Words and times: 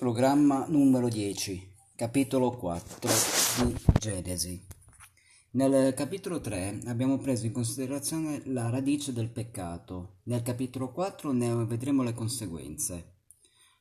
Programma 0.00 0.64
numero 0.66 1.10
10, 1.10 1.74
capitolo 1.94 2.52
4 2.52 3.10
di 3.66 3.76
Genesi. 3.98 4.66
Nel 5.50 5.92
capitolo 5.92 6.40
3 6.40 6.84
abbiamo 6.86 7.18
preso 7.18 7.44
in 7.44 7.52
considerazione 7.52 8.40
la 8.46 8.70
radice 8.70 9.12
del 9.12 9.28
peccato, 9.28 10.20
nel 10.22 10.40
capitolo 10.40 10.90
4 10.90 11.32
ne 11.32 11.66
vedremo 11.66 12.02
le 12.02 12.14
conseguenze. 12.14 13.16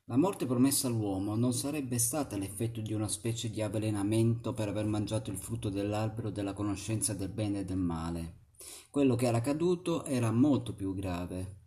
La 0.08 0.18
morte 0.18 0.46
promessa 0.46 0.87
all'uomo 0.87 1.37
non 1.37 1.54
sarebbe 1.54 1.97
stata 1.97 2.36
l'effetto 2.36 2.81
di 2.81 2.92
una 2.92 3.08
specie 3.08 3.49
di 3.49 3.62
avvelenamento 3.62 4.54
per 4.54 4.67
aver 4.67 4.88
mangiato 4.88 5.31
il 5.31 5.38
frutto 5.38 5.70
dell'albero 5.70 6.31
della 6.31 6.51
conoscenza 6.51 7.13
del 7.13 7.29
bene 7.29 7.60
e 7.60 7.63
del 7.63 7.78
male. 7.78 8.47
Quello 8.90 9.15
che 9.15 9.26
era 9.26 9.38
accaduto 9.38 10.04
era 10.04 10.31
molto 10.31 10.76
più 10.76 10.94
grave. 10.94 11.60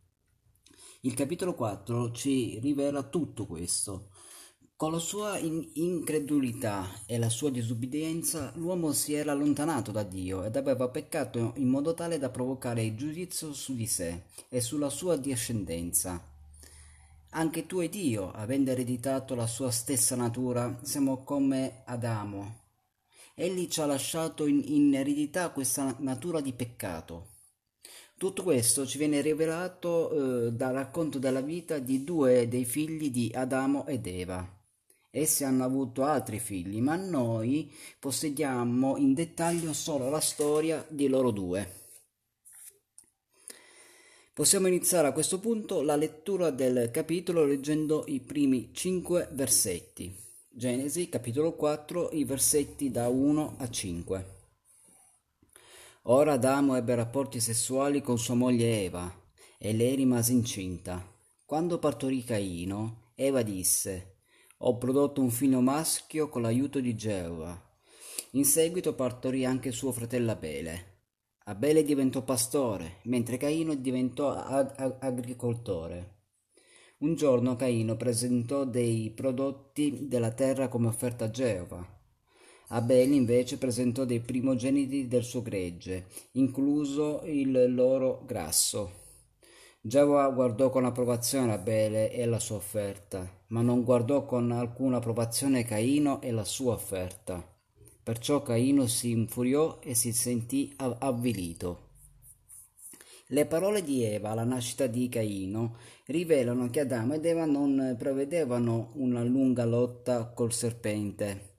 Il 1.04 1.14
capitolo 1.14 1.54
4 1.54 2.12
ci 2.12 2.60
rivela 2.60 3.02
tutto 3.02 3.44
questo, 3.46 4.10
con 4.82 4.90
la 4.90 4.98
sua 4.98 5.38
in- 5.38 5.68
incredulità 5.74 6.84
e 7.06 7.16
la 7.16 7.28
sua 7.28 7.50
disubbidienza, 7.50 8.50
l'uomo 8.56 8.90
si 8.90 9.14
era 9.14 9.30
allontanato 9.30 9.92
da 9.92 10.02
Dio 10.02 10.42
ed 10.42 10.56
aveva 10.56 10.88
peccato 10.88 11.52
in 11.58 11.68
modo 11.68 11.94
tale 11.94 12.18
da 12.18 12.30
provocare 12.30 12.82
il 12.82 12.96
giudizio 12.96 13.52
su 13.52 13.76
di 13.76 13.86
sé 13.86 14.22
e 14.48 14.60
sulla 14.60 14.90
sua 14.90 15.14
discendenza. 15.14 16.20
Anche 17.30 17.64
tu 17.66 17.78
ed 17.78 17.94
io, 17.94 18.32
avendo 18.32 18.72
ereditato 18.72 19.36
la 19.36 19.46
sua 19.46 19.70
stessa 19.70 20.16
natura, 20.16 20.76
siamo 20.82 21.22
come 21.22 21.82
Adamo. 21.84 22.62
Egli 23.36 23.68
ci 23.68 23.80
ha 23.80 23.86
lasciato 23.86 24.46
in, 24.46 24.64
in 24.66 24.92
eredità 24.96 25.50
questa 25.50 25.94
natura 26.00 26.40
di 26.40 26.54
peccato. 26.54 27.28
Tutto 28.18 28.42
questo 28.42 28.84
ci 28.84 28.98
viene 28.98 29.20
rivelato 29.20 30.10
eh, 30.46 30.52
dal 30.54 30.74
racconto 30.74 31.20
della 31.20 31.40
vita 31.40 31.78
di 31.78 32.02
due 32.02 32.48
dei 32.48 32.64
figli 32.64 33.12
di 33.12 33.30
Adamo 33.32 33.86
ed 33.86 34.08
Eva. 34.08 34.60
Essi 35.14 35.44
hanno 35.44 35.62
avuto 35.62 36.04
altri 36.04 36.38
figli, 36.38 36.80
ma 36.80 36.96
noi 36.96 37.70
possediamo 37.98 38.96
in 38.96 39.12
dettaglio 39.12 39.74
solo 39.74 40.08
la 40.08 40.20
storia 40.20 40.82
di 40.88 41.06
loro 41.06 41.30
due. 41.30 41.80
Possiamo 44.32 44.68
iniziare 44.68 45.08
a 45.08 45.12
questo 45.12 45.38
punto 45.38 45.82
la 45.82 45.96
lettura 45.96 46.48
del 46.48 46.90
capitolo 46.90 47.44
leggendo 47.44 48.04
i 48.06 48.20
primi 48.20 48.70
cinque 48.72 49.28
versetti. 49.32 50.16
Genesi, 50.48 51.10
capitolo 51.10 51.56
4, 51.56 52.12
i 52.12 52.24
versetti 52.24 52.90
da 52.90 53.08
1 53.08 53.56
a 53.58 53.68
5. 53.68 54.26
Ora 56.04 56.32
Adamo 56.32 56.74
ebbe 56.74 56.94
rapporti 56.94 57.38
sessuali 57.38 58.00
con 58.00 58.18
sua 58.18 58.34
moglie 58.34 58.82
Eva, 58.82 59.14
e 59.58 59.74
lei 59.74 59.94
rimase 59.94 60.32
incinta. 60.32 61.06
Quando 61.44 61.78
partorì 61.78 62.24
Caino, 62.24 63.12
Eva 63.14 63.42
disse 63.42 64.11
ho 64.64 64.78
prodotto 64.78 65.20
un 65.20 65.30
figlio 65.30 65.60
maschio 65.60 66.28
con 66.28 66.42
l'aiuto 66.42 66.78
di 66.78 66.94
Geova. 66.94 67.60
In 68.32 68.44
seguito 68.44 68.94
partorì 68.94 69.44
anche 69.44 69.72
suo 69.72 69.90
fratello 69.90 70.30
Abele. 70.30 70.90
Abele 71.46 71.82
diventò 71.82 72.22
pastore, 72.22 72.98
mentre 73.04 73.38
Caino 73.38 73.74
diventò 73.74 74.32
ag- 74.32 74.74
ag- 74.76 74.96
agricoltore. 75.00 76.20
Un 76.98 77.16
giorno 77.16 77.56
Caino 77.56 77.96
presentò 77.96 78.64
dei 78.64 79.10
prodotti 79.10 80.06
della 80.06 80.30
terra 80.30 80.68
come 80.68 80.86
offerta 80.86 81.24
a 81.24 81.30
Geova. 81.30 82.00
Abele 82.68 83.16
invece 83.16 83.58
presentò 83.58 84.04
dei 84.04 84.20
primogeniti 84.20 85.08
del 85.08 85.24
suo 85.24 85.42
gregge, 85.42 86.06
incluso 86.32 87.22
il 87.24 87.74
loro 87.74 88.22
grasso. 88.24 89.00
Geova 89.80 90.30
guardò 90.30 90.70
con 90.70 90.84
approvazione 90.84 91.52
Abele 91.52 92.12
e 92.12 92.24
la 92.26 92.38
sua 92.38 92.54
offerta, 92.54 93.41
ma 93.52 93.60
non 93.60 93.84
guardò 93.84 94.24
con 94.24 94.50
alcuna 94.50 94.96
approvazione 94.96 95.62
Caino 95.62 96.20
e 96.22 96.32
la 96.32 96.44
sua 96.44 96.72
offerta. 96.72 97.46
Perciò 98.02 98.42
Caino 98.42 98.86
si 98.86 99.10
infuriò 99.10 99.78
e 99.80 99.94
si 99.94 100.12
sentì 100.12 100.74
avvilito. 100.76 101.90
Le 103.28 103.46
parole 103.46 103.82
di 103.82 104.02
Eva 104.02 104.30
alla 104.30 104.44
nascita 104.44 104.86
di 104.86 105.08
Caino 105.08 105.76
rivelano 106.06 106.68
che 106.68 106.80
Adamo 106.80 107.14
ed 107.14 107.24
Eva 107.24 107.44
non 107.44 107.94
prevedevano 107.98 108.90
una 108.94 109.22
lunga 109.22 109.64
lotta 109.64 110.26
col 110.32 110.52
serpente 110.52 111.50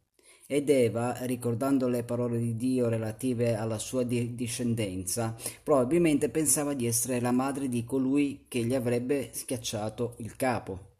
ed 0.47 0.69
Eva, 0.69 1.15
ricordando 1.21 1.87
le 1.87 2.03
parole 2.03 2.37
di 2.37 2.55
Dio 2.55 2.89
relative 2.89 3.55
alla 3.55 3.79
sua 3.79 4.03
discendenza, 4.03 5.35
probabilmente 5.63 6.29
pensava 6.29 6.73
di 6.73 6.85
essere 6.85 7.21
la 7.21 7.31
madre 7.31 7.69
di 7.69 7.83
colui 7.83 8.45
che 8.47 8.63
gli 8.63 8.75
avrebbe 8.75 9.29
schiacciato 9.31 10.15
il 10.17 10.35
capo. 10.35 10.92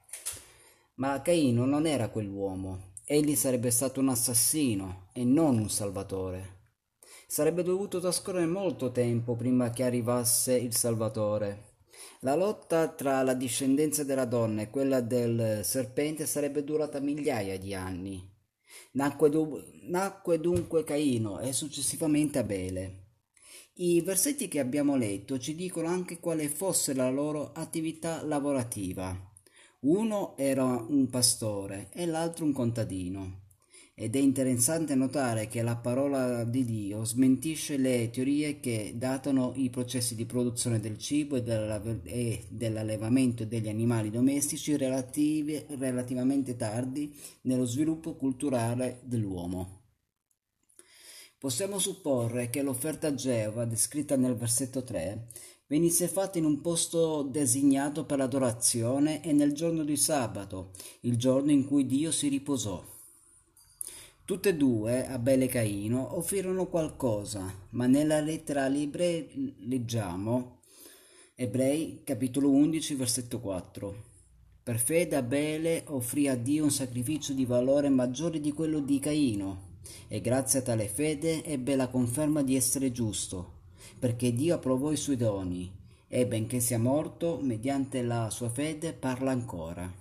Ma 0.96 1.22
Caino 1.22 1.66
non 1.66 1.88
era 1.88 2.10
quell'uomo, 2.10 2.94
egli 3.06 3.36
sarebbe 3.36 3.72
stato 3.72 4.00
un 4.00 4.10
assassino 4.10 5.10
e 5.14 5.24
non 5.24 5.58
un 5.58 5.70
salvatore. 5.70 6.62
Sarebbe 7.26 7.64
dovuto 7.64 8.00
trascorrere 8.00 8.46
molto 8.46 8.92
tempo 8.92 9.36
prima 9.36 9.72
che 9.72 9.84
arrivasse 9.84 10.56
il 10.56 10.76
Salvatore. 10.76 11.72
La 12.20 12.36
lotta 12.36 12.90
tra 12.90 13.24
la 13.24 13.34
discendenza 13.34 14.04
della 14.04 14.26
donna 14.26 14.62
e 14.62 14.70
quella 14.70 15.02
del 15.02 15.62
serpente 15.64 16.28
sarebbe 16.28 16.64
durata 16.64 17.00
migliaia 17.00 17.58
di 17.58 17.74
anni. 17.74 18.24
Nacque, 18.92 19.32
du- 19.32 19.60
nacque 19.90 20.40
dunque 20.40 20.84
Caino 20.84 21.40
e 21.40 21.54
successivamente 21.54 22.38
Abele. 22.38 23.00
I 23.78 24.02
versetti 24.02 24.48
che 24.48 24.60
abbiamo 24.60 24.96
letto 24.96 25.40
ci 25.40 25.56
dicono 25.56 25.88
anche 25.88 26.20
quale 26.20 26.48
fosse 26.50 26.94
la 26.94 27.10
loro 27.10 27.52
attività 27.54 28.24
lavorativa. 28.24 29.33
Uno 29.84 30.38
era 30.38 30.64
un 30.64 31.10
pastore 31.10 31.90
e 31.92 32.06
l'altro 32.06 32.46
un 32.46 32.54
contadino. 32.54 33.42
Ed 33.94 34.16
è 34.16 34.20
interessante 34.20 34.96
notare 34.96 35.50
che 35.50 35.62
la 35.62 35.76
parola 35.76 36.46
di 36.46 36.64
Dio 36.64 37.04
smentisce 37.04 37.76
le 37.76 38.10
teorie 38.10 38.62
che 38.62 38.94
datano 38.96 39.52
i 39.56 39.70
processi 39.70 40.16
di 40.16 40.26
produzione 40.26 40.80
del 40.80 40.98
cibo 40.98 41.36
e, 41.36 42.46
dell'allevamento 42.48 43.44
degli 43.44 43.68
animali 43.68 44.10
domestici 44.10 44.78
relativi, 44.78 45.62
relativamente 45.78 46.56
tardi 46.56 47.14
nello 47.42 47.66
sviluppo 47.66 48.16
culturale 48.16 49.02
dell'uomo. 49.04 49.82
Possiamo 51.38 51.78
supporre 51.78 52.50
che 52.50 52.62
l'offerta 52.62 53.14
Geova, 53.14 53.66
descritta 53.66 54.16
nel 54.16 54.34
versetto 54.34 54.82
3, 54.82 55.28
venisse 55.68 56.08
fatta 56.08 56.38
in 56.38 56.46
un 56.46 56.62
posto 56.62 57.24
designato 57.24 58.06
per 58.06 58.18
l'adorazione 58.18 59.24
e 59.24 59.32
nel 59.32 59.54
giorno 59.54 59.84
di 59.84 59.98
sabato, 59.98 60.72
il 61.02 61.18
giorno 61.18 61.52
in 61.52 61.66
cui 61.66 61.86
Dio 61.86 62.12
si 62.12 62.28
riposò. 62.28 62.84
Tutte 64.26 64.50
e 64.50 64.56
due, 64.56 65.06
Abele 65.08 65.46
e 65.46 65.48
Caino, 65.50 66.16
offrirono 66.18 66.68
qualcosa, 66.68 67.68
ma 67.72 67.88
nella 67.88 68.22
lettera 68.22 68.64
agli 68.64 68.90
leggiamo 69.60 70.60
Ebrei 71.36 72.02
capitolo 72.04 72.52
11 72.52 72.94
versetto 72.94 73.40
4. 73.40 74.12
Per 74.64 74.80
fede 74.80 75.16
Abele 75.16 75.84
offrì 75.88 76.28
a 76.28 76.36
Dio 76.36 76.64
un 76.64 76.72
sacrificio 76.72 77.34
di 77.34 77.44
valore 77.44 77.90
maggiore 77.90 78.40
di 78.40 78.54
quello 78.54 78.80
di 78.80 79.00
Caino, 79.00 79.80
e 80.08 80.22
grazie 80.22 80.60
a 80.60 80.62
tale 80.62 80.88
fede 80.88 81.44
ebbe 81.44 81.76
la 81.76 81.90
conferma 81.90 82.44
di 82.44 82.56
essere 82.56 82.92
giusto, 82.92 83.63
perché 84.00 84.34
Dio 84.34 84.56
approvò 84.56 84.92
i 84.92 84.98
suoi 84.98 85.18
doni, 85.18 85.72
e 86.08 86.28
benché 86.28 86.60
sia 86.60 86.78
morto, 86.78 87.40
mediante 87.42 88.02
la 88.02 88.30
sua 88.30 88.50
fede 88.50 88.94
parla 88.94 89.32
ancora. 89.32 89.92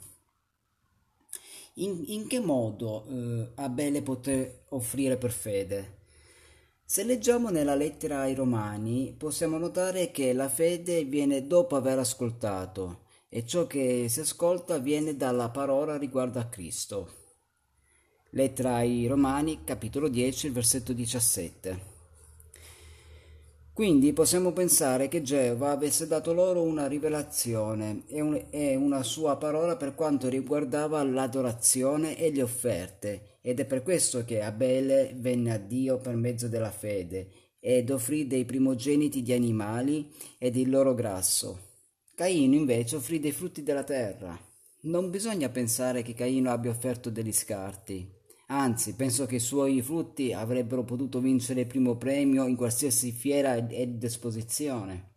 In, 1.77 2.03
in 2.09 2.27
che 2.27 2.39
modo 2.39 3.07
eh, 3.09 3.53
Abele 3.55 4.03
poté 4.03 4.65
offrire 4.71 5.17
per 5.17 5.31
fede? 5.31 6.01
Se 6.85 7.03
leggiamo 7.05 7.49
nella 7.49 7.75
lettera 7.75 8.21
ai 8.21 8.35
Romani, 8.35 9.15
possiamo 9.17 9.57
notare 9.57 10.11
che 10.11 10.35
la 10.35 10.51
fede 10.51 11.05
viene 11.05 11.47
dopo 11.47 11.77
aver 11.77 11.99
ascoltato 11.99 13.05
e 13.31 13.47
ciò 13.47 13.67
che 13.67 14.11
si 14.11 14.21
ascolta 14.21 14.77
viene 14.77 15.17
dalla 15.17 15.49
parola 15.49 15.97
riguardo 15.97 16.39
a 16.39 16.45
Cristo. 16.45 17.21
Lettera 18.33 18.75
ai 18.75 19.07
Romani, 19.07 19.65
capitolo 19.65 20.09
10, 20.09 20.51
versetto 20.51 20.93
17. 20.93 21.92
Quindi 23.75 24.13
possiamo 24.13 24.53
pensare 24.53 25.09
che 25.09 25.23
Geova 25.23 25.71
avesse 25.71 26.07
dato 26.07 26.35
loro 26.35 26.63
una 26.63 26.87
rivelazione 26.87 28.03
e, 28.07 28.21
un, 28.21 28.45
e, 28.51 28.77
una 28.77 29.03
sua 29.03 29.37
parola 29.37 29.77
per 29.77 29.95
quanto 29.95 30.29
riguardava 30.29 31.03
l'adorazione 31.03 32.19
e 32.19 32.31
le 32.31 32.43
offerte, 32.43 33.39
ed 33.41 33.61
è 33.61 33.65
per 33.65 33.83
questo 33.83 34.27
che 34.27 34.43
Abele 34.43 35.15
venne 35.17 35.55
a 35.55 35.59
Dio 35.59 35.99
per 35.99 36.15
mezzo 36.17 36.49
della 36.49 36.71
fede 36.71 37.29
ed 37.61 37.91
offrì 37.91 38.27
dei 38.27 38.45
primogeniti 38.45 39.23
di 39.23 39.33
animali 39.33 40.13
e 40.37 40.49
il 40.49 40.69
loro 40.69 40.93
grasso. 40.95 41.71
Caino 42.15 42.55
invece 42.55 42.97
offrì 42.97 43.21
dei 43.21 43.33
frutti 43.33 43.63
della 43.63 43.85
terra. 43.85 44.39
Non 44.83 45.11
bisogna 45.11 45.49
pensare 45.49 46.03
che 46.03 46.13
Caino 46.13 46.51
abbia 46.51 46.71
offerto 46.71 47.09
degli 47.09 47.33
scarti. 47.33 48.21
Anzi, 48.53 48.95
penso 48.95 49.25
che 49.25 49.37
i 49.37 49.41
suoi 49.41 49.81
frutti 49.81 50.35
avrebbero 50.35 50.85
potuto 50.85 51.21
vincere 51.21 51.63
il 51.63 51.67
primo 51.67 51.97
premio 51.97 52.47
in 52.47 52.55
qualsiasi 52.55 53.11
fiera 53.11 53.55
ed 53.55 54.05
esposizione. 54.05 55.11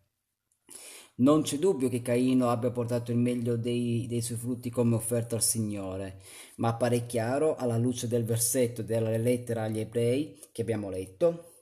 Non 1.16 1.42
c'è 1.42 1.58
dubbio 1.58 1.90
che 1.90 2.00
Caino 2.00 2.48
abbia 2.48 2.70
portato 2.70 3.10
il 3.10 3.18
meglio 3.18 3.56
dei, 3.56 4.06
dei 4.08 4.22
suoi 4.22 4.38
frutti 4.38 4.70
come 4.70 4.94
offerta 4.94 5.34
al 5.36 5.42
Signore, 5.42 6.22
ma 6.56 6.68
appare 6.68 7.04
chiaro 7.04 7.56
alla 7.56 7.76
luce 7.76 8.08
del 8.08 8.24
versetto 8.24 8.82
della 8.82 9.14
lettera 9.18 9.64
agli 9.64 9.80
ebrei 9.80 10.38
che 10.50 10.62
abbiamo 10.62 10.88
letto 10.88 11.52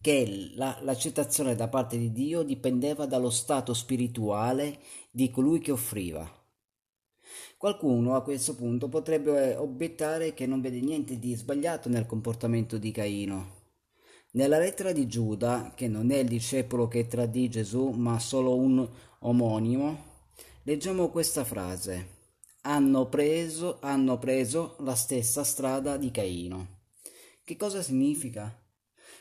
che 0.00 0.52
la, 0.54 0.78
l'accettazione 0.82 1.56
da 1.56 1.68
parte 1.68 1.98
di 1.98 2.12
Dio 2.12 2.42
dipendeva 2.42 3.06
dallo 3.06 3.30
stato 3.30 3.74
spirituale 3.74 4.78
di 5.10 5.30
colui 5.30 5.58
che 5.58 5.72
offriva. 5.72 6.39
Qualcuno 7.60 8.14
a 8.14 8.22
questo 8.22 8.54
punto 8.54 8.88
potrebbe 8.88 9.54
obiettare 9.54 10.32
che 10.32 10.46
non 10.46 10.62
vede 10.62 10.80
niente 10.80 11.18
di 11.18 11.34
sbagliato 11.34 11.90
nel 11.90 12.06
comportamento 12.06 12.78
di 12.78 12.90
Caino. 12.90 13.56
Nella 14.30 14.56
lettera 14.56 14.92
di 14.92 15.06
Giuda, 15.06 15.74
che 15.76 15.86
non 15.86 16.10
è 16.10 16.16
il 16.20 16.28
discepolo 16.28 16.88
che 16.88 17.06
tradì 17.06 17.50
Gesù, 17.50 17.90
ma 17.90 18.18
solo 18.18 18.56
un 18.56 18.88
omonimo, 19.18 20.04
leggiamo 20.62 21.10
questa 21.10 21.44
frase. 21.44 22.06
Hanno 22.62 23.10
preso, 23.10 23.76
hanno 23.80 24.18
preso 24.18 24.76
la 24.78 24.94
stessa 24.94 25.44
strada 25.44 25.98
di 25.98 26.10
Caino. 26.10 26.84
Che 27.44 27.56
cosa 27.58 27.82
significa? 27.82 28.58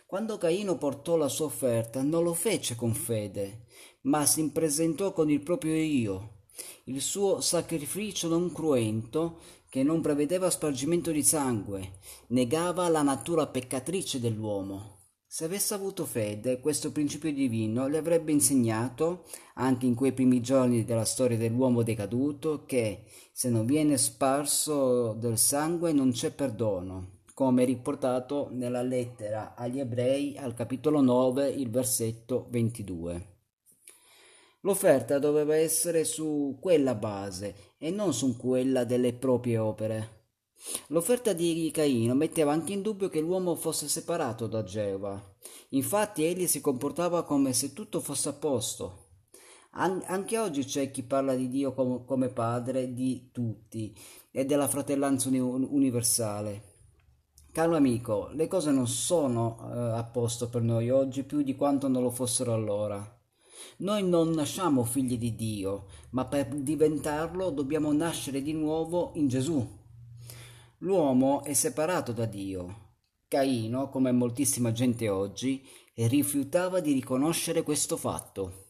Quando 0.05 0.37
Caino 0.37 0.77
portò 0.77 1.17
la 1.17 1.27
sua 1.27 1.47
offerta, 1.47 2.01
non 2.03 2.23
lo 2.23 2.33
fece 2.33 2.77
con 2.77 2.93
fede, 2.93 3.65
ma 4.03 4.25
si 4.25 4.49
presentò 4.49 5.11
con 5.11 5.29
il 5.29 5.41
proprio 5.41 5.75
io, 5.75 6.37
il 6.85 7.01
suo 7.01 7.41
sacrificio 7.41 8.27
non 8.27 8.51
cruento, 8.51 9.39
che 9.69 9.83
non 9.83 10.01
prevedeva 10.01 10.49
spargimento 10.49 11.11
di 11.11 11.23
sangue, 11.23 11.99
negava 12.27 12.89
la 12.89 13.03
natura 13.03 13.45
peccatrice 13.47 14.19
dell'uomo. 14.19 14.97
Se 15.27 15.45
avesse 15.45 15.75
avuto 15.75 16.05
fede, 16.05 16.59
questo 16.59 16.91
principio 16.91 17.31
divino 17.31 17.87
le 17.87 17.99
avrebbe 17.99 18.31
insegnato, 18.31 19.25
anche 19.53 19.85
in 19.85 19.93
quei 19.93 20.11
primi 20.11 20.41
giorni 20.41 20.83
della 20.83 21.05
storia 21.05 21.37
dell'uomo 21.37 21.83
decaduto, 21.83 22.65
che 22.65 23.03
se 23.31 23.51
non 23.51 23.67
viene 23.67 23.99
sparso 23.99 25.13
del 25.13 25.37
sangue 25.37 25.93
non 25.93 26.11
c'è 26.13 26.31
perdono, 26.31 27.19
come 27.35 27.63
riportato 27.63 28.49
nella 28.51 28.81
lettera 28.81 29.53
agli 29.55 29.79
ebrei 29.79 30.35
al 30.35 30.55
capitolo 30.55 30.99
9, 30.99 31.47
il 31.47 31.69
versetto 31.69 32.47
22. 32.49 33.28
L'offerta 34.61 35.19
doveva 35.19 35.55
essere 35.55 36.03
su 36.03 36.57
quella 36.59 36.95
base 36.95 37.75
e 37.77 37.91
non 37.91 38.13
su 38.13 38.35
quella 38.35 38.83
delle 38.83 39.13
proprie 39.13 39.57
opere. 39.57 40.17
L'offerta 40.87 41.31
di 41.31 41.71
Caino 41.73 42.13
metteva 42.13 42.51
anche 42.51 42.73
in 42.73 42.81
dubbio 42.81 43.07
che 43.07 43.21
l'uomo 43.21 43.55
fosse 43.55 43.87
separato 43.87 44.47
da 44.47 44.63
Geova. 44.63 45.35
Infatti 45.69 46.25
egli 46.25 46.47
si 46.47 46.59
comportava 46.59 47.23
come 47.23 47.53
se 47.53 47.71
tutto 47.71 48.01
fosse 48.01 48.29
a 48.29 48.33
posto. 48.33 49.07
An- 49.71 50.03
anche 50.07 50.37
oggi 50.37 50.65
c'è 50.65 50.91
chi 50.91 51.03
parla 51.03 51.35
di 51.35 51.47
Dio 51.47 51.73
com- 51.73 52.03
come 52.03 52.27
padre 52.27 52.93
di 52.93 53.29
tutti 53.31 53.95
e 54.31 54.43
della 54.43 54.67
fratellanza 54.67 55.29
uni- 55.29 55.39
universale. 55.39 56.63
Caro 57.51 57.75
amico, 57.75 58.29
le 58.33 58.47
cose 58.47 58.71
non 58.71 58.87
sono 58.87 59.71
eh, 59.73 59.97
a 59.97 60.03
posto 60.03 60.49
per 60.49 60.61
noi 60.61 60.89
oggi 60.89 61.23
più 61.23 61.41
di 61.43 61.55
quanto 61.55 61.87
non 61.87 62.03
lo 62.03 62.11
fossero 62.11 62.53
allora. 62.53 63.18
Noi 63.77 64.03
non 64.07 64.31
nasciamo 64.31 64.83
figli 64.83 65.17
di 65.17 65.35
Dio, 65.35 65.87
ma 66.11 66.25
per 66.25 66.47
diventarlo 66.47 67.49
dobbiamo 67.49 67.91
nascere 67.93 68.41
di 68.41 68.53
nuovo 68.53 69.11
in 69.15 69.27
Gesù. 69.27 69.77
L'uomo 70.79 71.43
è 71.43 71.53
separato 71.53 72.11
da 72.11 72.25
Dio. 72.25 72.87
Caino, 73.27 73.89
come 73.89 74.11
moltissima 74.11 74.71
gente 74.71 75.09
oggi, 75.09 75.65
rifiutava 75.95 76.79
di 76.79 76.93
riconoscere 76.93 77.63
questo 77.63 77.97
fatto. 77.97 78.65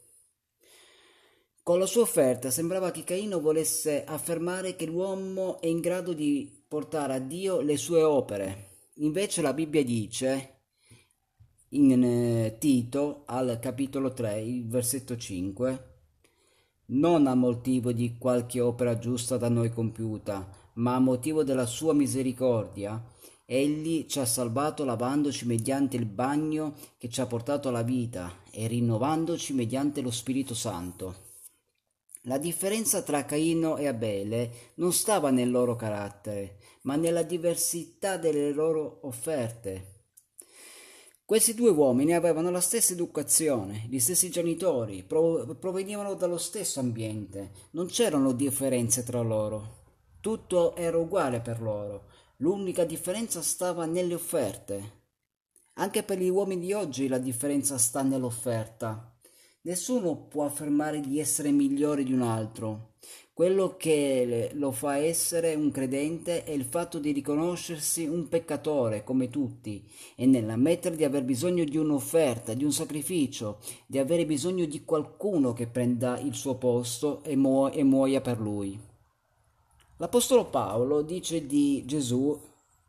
Con 1.62 1.78
la 1.78 1.86
sua 1.86 2.02
offerta 2.02 2.50
sembrava 2.50 2.90
che 2.90 3.04
Caino 3.04 3.40
volesse 3.40 4.04
affermare 4.04 4.76
che 4.76 4.86
l'uomo 4.86 5.62
è 5.62 5.68
in 5.68 5.80
grado 5.82 6.14
di 6.14 6.66
portare 6.68 7.14
a 7.14 7.20
Dio 7.20 7.62
le 7.62 7.78
sue 7.78 8.02
opere. 8.02 8.70
Invece 8.96 9.42
la 9.42 9.54
Bibbia 9.54 9.84
dice 9.84 10.59
in 11.70 12.04
eh, 12.04 12.56
Tito 12.58 13.24
al 13.26 13.60
capitolo 13.62 14.12
3, 14.14 14.42
il 14.42 14.68
versetto 14.68 15.16
5, 15.16 15.88
non 16.88 17.28
a 17.28 17.36
motivo 17.36 17.92
di 17.92 18.18
qualche 18.18 18.60
opera 18.60 18.98
giusta 18.98 19.38
da 19.38 19.50
noi 19.50 19.72
compiuta, 19.72 20.50
ma 20.76 20.96
a 20.96 21.00
motivo 21.00 21.44
della 21.44 21.68
sua 21.68 21.94
misericordia, 21.94 23.04
egli 23.46 24.06
ci 24.08 24.20
ha 24.20 24.26
salvato 24.26 24.84
lavandoci 24.84 25.46
mediante 25.46 25.98
il 25.98 26.06
bagno 26.06 26.76
che 26.98 27.10
ci 27.10 27.22
ha 27.22 27.28
portato 27.28 27.70
alla 27.70 27.84
vita 27.84 28.42
e 28.52 28.68
rinnovandoci 28.68 29.54
mediante 29.54 30.02
lo 30.02 30.12
Spirito 30.12 30.56
Santo. 30.56 31.28
La 32.24 32.38
differenza 32.38 33.02
tra 33.02 33.26
Caino 33.26 33.78
e 33.78 33.88
Abele 33.88 34.52
non 34.76 34.92
stava 34.92 35.30
nel 35.30 35.52
loro 35.52 35.76
carattere, 35.76 36.58
ma 36.82 36.96
nella 36.96 37.24
diversità 37.24 38.18
delle 38.18 38.52
loro 38.52 39.00
offerte. 39.04 39.99
Questi 41.30 41.54
due 41.54 41.70
uomini 41.70 42.16
avevano 42.16 42.50
la 42.50 42.60
stessa 42.60 42.94
educazione, 42.94 43.86
gli 43.88 44.00
stessi 44.00 44.32
genitori, 44.32 45.04
provenivano 45.04 46.16
dallo 46.16 46.40
stesso 46.40 46.80
ambiente, 46.80 47.52
non 47.74 47.86
c'erano 47.86 48.32
differenze 48.32 49.04
tra 49.04 49.22
loro. 49.22 49.84
Tutto 50.22 50.76
era 50.76 50.98
uguale 50.98 51.40
per 51.40 51.62
loro, 51.62 52.08
l'unica 52.38 52.84
differenza 52.84 53.44
stava 53.44 53.86
nelle 53.86 54.16
offerte. 54.16 55.04
Anche 55.74 56.02
per 56.02 56.18
gli 56.18 56.30
uomini 56.30 56.66
di 56.66 56.74
oggi 56.74 57.08
la 57.08 57.20
differenza 57.20 57.78
sta 57.78 58.02
nell'offerta. 58.02 59.16
Nessuno 59.62 60.16
può 60.16 60.46
affermare 60.46 61.00
di 61.00 61.20
essere 61.20 61.52
migliore 61.52 62.04
di 62.04 62.12
un 62.12 62.24
altro. 62.24 62.96
Quello 63.40 63.78
che 63.78 64.52
lo 64.56 64.74
fa 64.74 64.98
essere 64.98 65.56
un 65.56 65.72
credente 65.72 66.44
è 66.44 66.52
il 66.52 66.66
fatto 66.66 67.00
di 67.00 67.14
riconoscersi 67.14 68.06
un 68.06 68.28
peccatore 68.28 69.06
come 69.06 69.30
tutti 69.30 69.82
e 70.18 70.26
nell'ammettere 70.26 70.98
di 70.98 71.06
aver 71.06 71.24
bisogno 71.24 71.64
di 71.64 71.78
un'offerta, 71.78 72.54
di 72.54 72.66
un 72.66 72.74
sacrificio, 72.74 73.60
di 73.86 73.98
avere 73.98 74.26
bisogno 74.26 74.66
di 74.66 74.84
qualcuno 74.84 75.54
che 75.54 75.68
prenda 75.68 76.20
il 76.20 76.34
suo 76.34 76.56
posto 76.56 77.24
e, 77.24 77.38
mu- 77.38 77.70
e 77.72 77.82
muoia 77.82 78.20
per 78.20 78.42
lui. 78.42 78.78
L'Apostolo 79.96 80.44
Paolo 80.48 81.02
dice 81.02 81.46
di 81.46 81.86
Gesù 81.86 82.38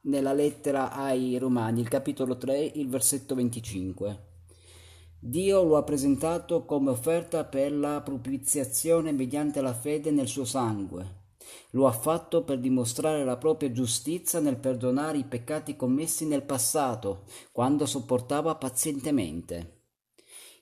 nella 0.00 0.32
lettera 0.32 0.91
ai 0.91 1.38
Romani, 1.38 1.79
il 1.79 1.88
capitolo 1.88 2.37
3, 2.37 2.73
il 2.75 2.88
versetto 2.88 3.37
25. 3.37 4.30
Dio 5.22 5.62
lo 5.62 5.76
ha 5.76 5.82
presentato 5.82 6.64
come 6.64 6.88
offerta 6.88 7.44
per 7.44 7.72
la 7.72 8.00
propiziazione 8.00 9.12
mediante 9.12 9.61
la 9.61 9.75
fede 9.75 10.11
nel 10.11 10.26
suo 10.26 10.46
sangue. 10.46 11.19
Lo 11.72 11.87
ha 11.87 11.93
fatto 11.93 12.43
per 12.43 12.58
dimostrare 12.58 13.22
la 13.22 13.37
propria 13.37 13.70
giustizia 13.70 14.41
nel 14.41 14.56
perdonare 14.56 15.19
i 15.19 15.24
peccati 15.24 15.77
commessi 15.77 16.27
nel 16.27 16.43
passato, 16.43 17.24
quando 17.53 17.84
sopportava 17.84 18.55
pazientemente. 18.55 19.82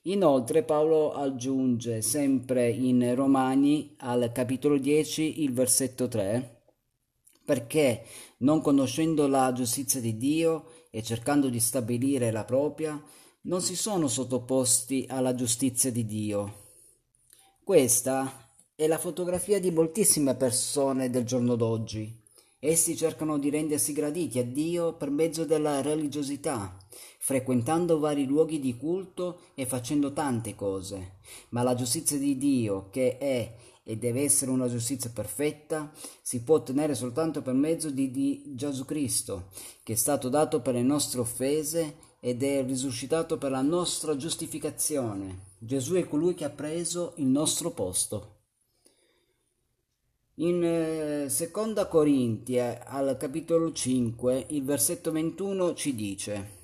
Inoltre 0.03 0.65
Paolo 0.65 1.13
aggiunge 1.13 2.03
sempre 2.03 2.69
in 2.69 3.15
Romani 3.15 3.95
al 3.99 4.33
capitolo 4.33 4.77
10 4.77 5.45
il 5.45 5.53
versetto 5.53 6.09
3 6.09 6.57
perché 7.49 8.05
non 8.39 8.61
conoscendo 8.61 9.27
la 9.27 9.51
giustizia 9.55 10.01
di 10.01 10.19
Dio 10.19 10.67
e 10.91 11.03
cercando 11.03 11.49
di 11.49 11.61
stabilire 11.61 12.31
la 12.31 12.45
propria, 12.45 13.03
non 13.49 13.63
si 13.63 13.77
sono 13.77 14.09
sottoposti 14.09 15.07
alla 15.09 15.35
giustizia 15.35 15.91
di 15.91 16.05
Dio. 16.05 16.67
Questa 17.65 18.51
è 18.75 18.87
la 18.87 18.99
fotografia 18.99 19.59
di 19.59 19.71
moltissime 19.71 20.35
persone 20.35 21.09
del 21.09 21.25
giorno 21.25 21.57
d'oggi. 21.57 22.15
Essi 22.59 22.95
cercano 22.95 23.39
di 23.39 23.49
rendersi 23.49 23.95
graditi 23.95 24.39
a 24.39 24.45
Dio 24.45 24.95
per 24.97 25.09
mezzo 25.11 25.47
della 25.47 25.81
religiosità, 25.81 26.77
frequentando 27.19 27.99
vari 27.99 28.27
luoghi 28.27 28.61
di 28.61 28.77
culto 28.77 29.41
e 29.55 29.65
facendo 29.65 30.13
tante 30.13 30.55
cose. 30.55 31.17
Ma 31.51 31.63
la 31.63 31.75
giustizia 31.75 32.19
di 32.19 32.37
Dio, 32.37 32.91
che 32.91 33.17
è 33.17 33.55
e 33.83 33.97
deve 33.97 34.23
essere 34.23 34.51
una 34.51 34.69
giustizia 34.69 35.09
perfetta, 35.09 35.91
si 36.21 36.43
può 36.43 36.57
ottenere 36.57 36.95
soltanto 36.95 37.41
per 37.41 37.55
mezzo 37.55 37.89
di, 37.89 38.11
di 38.11 38.43
Gesù 38.49 38.85
Cristo, 38.85 39.49
che 39.83 39.95
è 39.95 39.97
stato 39.97 40.29
dato 40.29 40.61
per 40.61 40.75
le 40.75 40.83
nostre 40.83 41.21
offese 41.21 42.08
ed 42.21 42.43
è 42.43 42.65
risuscitato 42.65 43.39
per 43.39 43.51
la 43.51 43.63
nostra 43.63 44.17
giustificazione. 44.17 45.47
Gesù 45.59 45.95
è 45.95 46.07
colui 46.07 46.35
che 46.35 46.45
ha 46.45 46.51
preso 46.51 47.13
il 47.17 47.27
nostro 47.27 47.71
posto. 47.71 48.37
In 50.41 50.63
eh, 50.63 51.29
seconda 51.29 51.89
Corinti 51.89 52.59
al 52.59 53.17
capitolo 53.19 53.73
5 53.73 54.47
il 54.51 54.65
versetto 54.65 55.11
21 55.11 55.75
ci 55.75 55.97
dice 55.97 56.57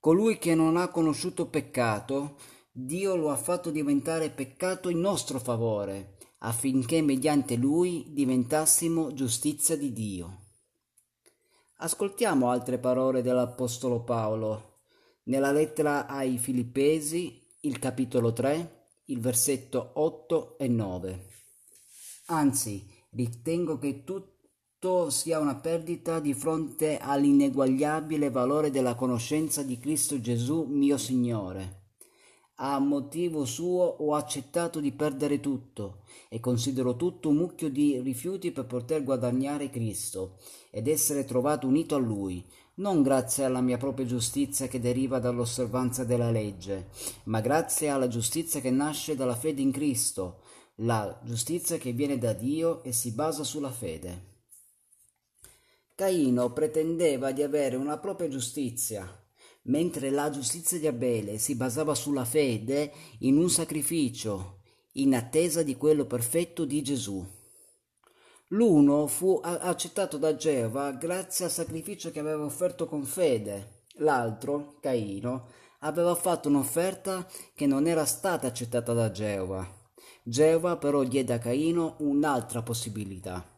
Colui 0.00 0.38
che 0.38 0.54
non 0.54 0.78
ha 0.78 0.88
conosciuto 0.88 1.46
peccato, 1.46 2.36
Dio 2.72 3.14
lo 3.14 3.30
ha 3.30 3.36
fatto 3.36 3.70
diventare 3.70 4.30
peccato 4.30 4.88
in 4.88 5.00
nostro 5.00 5.38
favore, 5.38 6.16
affinché 6.38 7.02
mediante 7.02 7.56
lui 7.56 8.06
diventassimo 8.08 9.12
giustizia 9.12 9.76
di 9.76 9.92
Dio. 9.92 10.41
Ascoltiamo 11.82 12.48
altre 12.48 12.78
parole 12.78 13.22
dell'Apostolo 13.22 14.04
Paolo 14.04 14.82
nella 15.24 15.50
lettera 15.50 16.06
ai 16.06 16.38
Filippesi, 16.38 17.44
il 17.62 17.80
capitolo 17.80 18.32
3, 18.32 18.90
il 19.06 19.18
versetto 19.18 19.90
8 19.94 20.58
e 20.58 20.68
9. 20.68 21.26
Anzi, 22.26 22.88
ritengo 23.10 23.78
che 23.78 24.04
tutto 24.04 25.10
sia 25.10 25.40
una 25.40 25.56
perdita 25.56 26.20
di 26.20 26.34
fronte 26.34 26.98
all'ineguagliabile 26.98 28.30
valore 28.30 28.70
della 28.70 28.94
conoscenza 28.94 29.64
di 29.64 29.76
Cristo 29.80 30.20
Gesù 30.20 30.62
mio 30.62 30.96
Signore. 30.96 31.81
A 32.64 32.78
motivo 32.78 33.44
suo 33.44 33.82
ho 33.82 34.14
accettato 34.14 34.78
di 34.78 34.92
perdere 34.92 35.40
tutto 35.40 36.02
e 36.28 36.38
considero 36.38 36.94
tutto 36.94 37.30
un 37.30 37.34
mucchio 37.34 37.68
di 37.68 37.98
rifiuti 38.00 38.52
per 38.52 38.66
poter 38.66 39.02
guadagnare 39.02 39.68
Cristo 39.68 40.38
ed 40.70 40.86
essere 40.86 41.24
trovato 41.24 41.66
unito 41.66 41.96
a 41.96 41.98
Lui, 41.98 42.46
non 42.74 43.02
grazie 43.02 43.42
alla 43.42 43.60
mia 43.60 43.78
propria 43.78 44.06
giustizia 44.06 44.68
che 44.68 44.78
deriva 44.78 45.18
dall'osservanza 45.18 46.04
della 46.04 46.30
legge, 46.30 46.90
ma 47.24 47.40
grazie 47.40 47.88
alla 47.88 48.06
giustizia 48.06 48.60
che 48.60 48.70
nasce 48.70 49.16
dalla 49.16 49.34
fede 49.34 49.60
in 49.60 49.72
Cristo, 49.72 50.42
la 50.76 51.20
giustizia 51.24 51.78
che 51.78 51.90
viene 51.90 52.16
da 52.16 52.32
Dio 52.32 52.84
e 52.84 52.92
si 52.92 53.10
basa 53.10 53.42
sulla 53.42 53.72
fede. 53.72 54.30
Caino 55.96 56.52
pretendeva 56.52 57.32
di 57.32 57.42
avere 57.42 57.74
una 57.74 57.98
propria 57.98 58.28
giustizia, 58.28 59.21
mentre 59.64 60.10
la 60.10 60.30
giustizia 60.30 60.78
di 60.78 60.86
Abele 60.86 61.38
si 61.38 61.54
basava 61.54 61.94
sulla 61.94 62.24
fede 62.24 62.92
in 63.20 63.36
un 63.36 63.50
sacrificio, 63.50 64.60
in 64.92 65.14
attesa 65.14 65.62
di 65.62 65.76
quello 65.76 66.06
perfetto 66.06 66.64
di 66.64 66.82
Gesù. 66.82 67.24
L'uno 68.48 69.06
fu 69.06 69.40
accettato 69.42 70.18
da 70.18 70.36
Geova 70.36 70.92
grazie 70.92 71.46
al 71.46 71.50
sacrificio 71.50 72.10
che 72.10 72.20
aveva 72.20 72.44
offerto 72.44 72.86
con 72.86 73.04
fede, 73.04 73.84
l'altro, 73.96 74.78
Caino, 74.80 75.48
aveva 75.80 76.14
fatto 76.14 76.48
un'offerta 76.48 77.26
che 77.54 77.66
non 77.66 77.86
era 77.86 78.04
stata 78.04 78.46
accettata 78.46 78.92
da 78.92 79.10
Geova. 79.10 79.66
Geova 80.22 80.76
però 80.76 81.02
diede 81.02 81.32
a 81.32 81.38
Caino 81.38 81.96
un'altra 82.00 82.62
possibilità. 82.62 83.51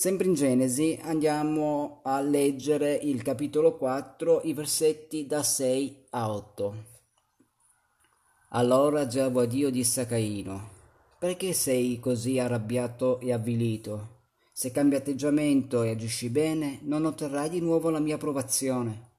Sempre 0.00 0.28
in 0.28 0.34
Genesi 0.34 0.96
andiamo 1.02 2.02
a 2.04 2.20
leggere 2.20 2.94
il 2.94 3.20
capitolo 3.20 3.76
4, 3.76 4.42
i 4.44 4.52
versetti 4.52 5.26
da 5.26 5.42
6 5.42 6.04
a 6.10 6.32
8. 6.32 6.84
Allora 8.50 9.08
Geova 9.08 9.44
Dio 9.44 9.70
disse 9.70 10.02
a 10.02 10.06
Caino, 10.06 10.68
perché 11.18 11.52
sei 11.52 11.98
così 11.98 12.38
arrabbiato 12.38 13.18
e 13.18 13.32
avvilito? 13.32 14.26
Se 14.52 14.70
cambi 14.70 14.94
atteggiamento 14.94 15.82
e 15.82 15.90
agisci 15.90 16.28
bene, 16.28 16.78
non 16.82 17.04
otterrai 17.04 17.48
di 17.48 17.58
nuovo 17.58 17.90
la 17.90 17.98
mia 17.98 18.14
approvazione. 18.14 19.14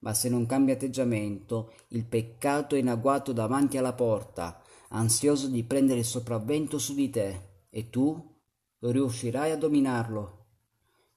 Ma 0.00 0.12
se 0.12 0.28
non 0.28 0.44
cambi 0.46 0.72
atteggiamento, 0.72 1.72
il 1.90 2.04
peccato 2.04 2.74
è 2.74 2.80
in 2.80 2.88
agguato 2.88 3.32
davanti 3.32 3.78
alla 3.78 3.92
porta, 3.92 4.60
ansioso 4.88 5.46
di 5.46 5.62
prendere 5.62 6.00
il 6.00 6.04
sopravvento 6.04 6.78
su 6.78 6.94
di 6.94 7.10
te, 7.10 7.40
e 7.70 7.90
tu 7.90 8.34
riuscirai 8.80 9.50
a 9.50 9.56
dominarlo. 9.56 10.44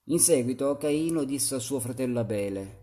In 0.06 0.20
seguito 0.20 0.78
Caino 0.78 1.24
disse 1.24 1.56
a 1.56 1.60
suo 1.60 1.80
fratello 1.80 2.20
Abele, 2.20 2.80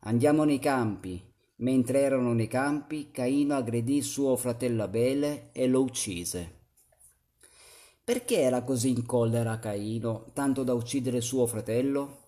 Andiamo 0.00 0.44
nei 0.44 0.58
campi. 0.58 1.22
Mentre 1.56 2.02
erano 2.02 2.32
nei 2.32 2.46
campi, 2.46 3.10
Caino 3.10 3.56
aggredì 3.56 4.00
suo 4.00 4.36
fratello 4.36 4.84
Abele 4.84 5.50
e 5.52 5.66
lo 5.66 5.80
uccise. 5.80 6.56
Perché 8.04 8.38
era 8.40 8.62
così 8.62 8.90
in 8.90 9.04
collera 9.04 9.58
Caino, 9.58 10.30
tanto 10.32 10.62
da 10.62 10.72
uccidere 10.72 11.20
suo 11.20 11.46
fratello? 11.46 12.26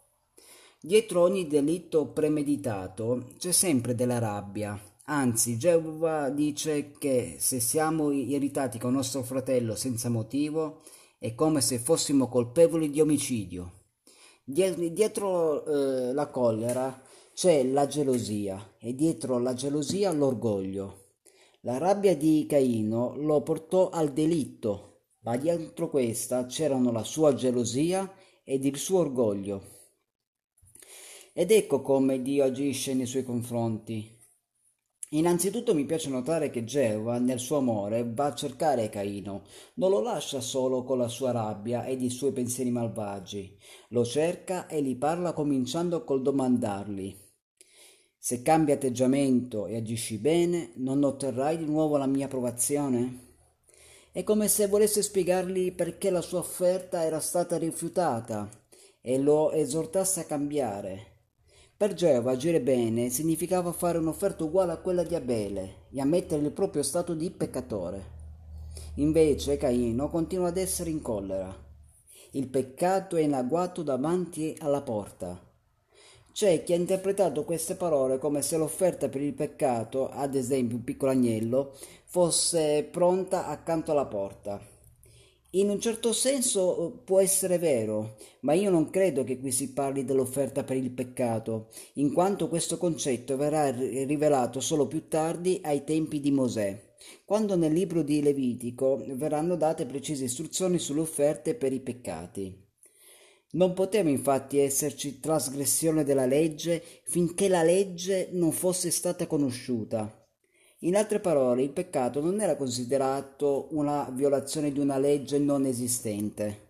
Dietro 0.80 1.22
ogni 1.22 1.46
delitto 1.46 2.08
premeditato 2.08 3.28
c'è 3.38 3.52
sempre 3.52 3.94
della 3.94 4.18
rabbia. 4.18 4.78
Anzi, 5.04 5.56
Geova 5.56 6.28
dice 6.30 6.92
che 6.98 7.36
se 7.38 7.60
siamo 7.60 8.10
irritati 8.10 8.78
con 8.78 8.94
nostro 8.94 9.22
fratello 9.22 9.74
senza 9.74 10.08
motivo, 10.08 10.82
è 11.20 11.34
come 11.34 11.60
se 11.60 11.78
fossimo 11.78 12.28
colpevoli 12.28 12.88
di 12.88 13.00
omicidio. 13.00 13.72
Dietro 14.42 15.64
eh, 15.66 16.12
la 16.14 16.28
collera 16.30 17.02
c'è 17.34 17.62
la 17.62 17.86
gelosia 17.86 18.76
e 18.78 18.94
dietro 18.94 19.38
la 19.38 19.52
gelosia 19.52 20.10
l'orgoglio. 20.12 21.08
La 21.60 21.76
rabbia 21.76 22.16
di 22.16 22.46
Caino 22.48 23.14
lo 23.16 23.42
portò 23.42 23.90
al 23.90 24.14
delitto 24.14 24.90
ma 25.22 25.36
dietro 25.36 25.90
questa 25.90 26.46
c'erano 26.46 26.90
la 26.90 27.04
sua 27.04 27.34
gelosia 27.34 28.10
ed 28.42 28.64
il 28.64 28.78
suo 28.78 29.00
orgoglio. 29.00 29.78
Ed 31.34 31.50
ecco 31.50 31.82
come 31.82 32.22
Dio 32.22 32.44
agisce 32.44 32.94
nei 32.94 33.06
suoi 33.06 33.24
confronti. 33.24 34.18
Innanzitutto 35.10 35.74
mi 35.74 35.84
piace 35.84 36.08
notare 36.08 36.50
che 36.50 36.64
Geova, 36.64 37.18
nel 37.18 37.38
suo 37.38 37.58
amore, 37.58 38.08
va 38.12 38.26
a 38.26 38.34
cercare 38.34 38.88
Caino, 38.88 39.42
non 39.74 39.90
lo 39.90 40.00
lascia 40.00 40.40
solo 40.40 40.82
con 40.82 40.98
la 40.98 41.08
sua 41.08 41.30
rabbia 41.32 41.84
ed 41.84 42.02
i 42.02 42.10
suoi 42.10 42.32
pensieri 42.32 42.70
malvagi, 42.70 43.56
lo 43.88 44.04
cerca 44.04 44.66
e 44.66 44.82
gli 44.82 44.96
parla 44.96 45.32
cominciando 45.32 46.04
col 46.04 46.22
domandargli 46.22 47.28
se 48.22 48.42
cambi 48.42 48.70
atteggiamento 48.70 49.66
e 49.66 49.76
agisci 49.76 50.18
bene, 50.18 50.72
non 50.74 51.02
otterrai 51.02 51.56
di 51.56 51.64
nuovo 51.64 51.96
la 51.96 52.04
mia 52.04 52.26
approvazione? 52.26 53.28
È 54.12 54.22
come 54.24 54.46
se 54.46 54.66
volesse 54.66 55.00
spiegargli 55.00 55.72
perché 55.72 56.10
la 56.10 56.20
sua 56.20 56.40
offerta 56.40 57.02
era 57.02 57.18
stata 57.18 57.56
rifiutata 57.56 58.46
e 59.00 59.16
lo 59.16 59.52
esortasse 59.52 60.20
a 60.20 60.24
cambiare. 60.24 61.09
Per 61.80 61.94
Geova 61.94 62.32
agire 62.32 62.60
bene 62.60 63.08
significava 63.08 63.72
fare 63.72 63.96
un'offerta 63.96 64.44
uguale 64.44 64.72
a 64.72 64.76
quella 64.76 65.02
di 65.02 65.14
Abele 65.14 65.86
e 65.90 65.98
ammettere 65.98 66.42
il 66.42 66.52
proprio 66.52 66.82
stato 66.82 67.14
di 67.14 67.30
peccatore. 67.30 68.18
Invece 68.96 69.56
Caino 69.56 70.10
continua 70.10 70.48
ad 70.48 70.58
essere 70.58 70.90
in 70.90 71.00
collera. 71.00 71.50
Il 72.32 72.48
peccato 72.48 73.16
è 73.16 73.22
in 73.22 73.32
agguato 73.32 73.82
davanti 73.82 74.54
alla 74.58 74.82
porta. 74.82 75.40
C'è 76.30 76.62
chi 76.62 76.74
ha 76.74 76.76
interpretato 76.76 77.44
queste 77.44 77.76
parole 77.76 78.18
come 78.18 78.42
se 78.42 78.58
l'offerta 78.58 79.08
per 79.08 79.22
il 79.22 79.32
peccato, 79.32 80.10
ad 80.10 80.34
esempio 80.34 80.76
un 80.76 80.84
piccolo 80.84 81.12
agnello, 81.12 81.72
fosse 82.04 82.86
pronta 82.92 83.46
accanto 83.46 83.92
alla 83.92 84.04
porta. 84.04 84.60
In 85.54 85.68
un 85.68 85.80
certo 85.80 86.12
senso 86.12 86.76
eh, 86.76 86.98
può 87.04 87.18
essere 87.18 87.58
vero, 87.58 88.16
ma 88.42 88.52
io 88.52 88.70
non 88.70 88.88
credo 88.88 89.24
che 89.24 89.40
qui 89.40 89.50
si 89.50 89.72
parli 89.72 90.04
dell'offerta 90.04 90.62
per 90.62 90.76
il 90.76 90.92
peccato, 90.92 91.70
in 91.94 92.12
quanto 92.12 92.48
questo 92.48 92.78
concetto 92.78 93.36
verrà 93.36 93.68
rivelato 93.70 94.60
solo 94.60 94.86
più 94.86 95.08
tardi 95.08 95.60
ai 95.64 95.82
tempi 95.82 96.20
di 96.20 96.30
Mosè, 96.30 96.94
quando 97.24 97.56
nel 97.56 97.72
libro 97.72 98.02
di 98.02 98.22
Levitico 98.22 99.02
verranno 99.14 99.56
date 99.56 99.86
precise 99.86 100.26
istruzioni 100.26 100.78
sulle 100.78 101.00
offerte 101.00 101.56
per 101.56 101.72
i 101.72 101.80
peccati. 101.80 102.68
Non 103.52 103.72
poteva 103.72 104.08
infatti 104.08 104.58
esserci 104.58 105.18
trasgressione 105.18 106.04
della 106.04 106.26
legge 106.26 106.80
finché 107.02 107.48
la 107.48 107.64
legge 107.64 108.28
non 108.30 108.52
fosse 108.52 108.92
stata 108.92 109.26
conosciuta. 109.26 110.19
In 110.82 110.96
altre 110.96 111.20
parole, 111.20 111.62
il 111.62 111.72
peccato 111.72 112.22
non 112.22 112.40
era 112.40 112.56
considerato 112.56 113.68
una 113.72 114.08
violazione 114.10 114.72
di 114.72 114.78
una 114.78 114.96
legge 114.96 115.38
non 115.38 115.66
esistente. 115.66 116.68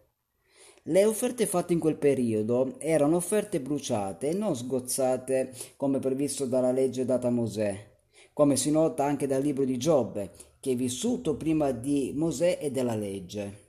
Le 0.84 1.04
offerte 1.04 1.46
fatte 1.46 1.74
in 1.74 1.78
quel 1.78 1.94
periodo 1.94 2.74
erano 2.80 3.16
offerte 3.16 3.60
bruciate 3.60 4.30
e 4.30 4.34
non 4.34 4.56
sgozzate 4.56 5.52
come 5.76 6.00
previsto 6.00 6.46
dalla 6.46 6.72
legge 6.72 7.04
data 7.04 7.28
a 7.28 7.30
Mosè, 7.30 7.88
come 8.32 8.56
si 8.56 8.72
nota 8.72 9.04
anche 9.04 9.28
dal 9.28 9.42
libro 9.42 9.64
di 9.64 9.76
Giobbe, 9.76 10.32
che 10.58 10.72
è 10.72 10.74
vissuto 10.74 11.36
prima 11.36 11.70
di 11.70 12.12
Mosè 12.12 12.58
e 12.60 12.72
della 12.72 12.96
legge. 12.96 13.68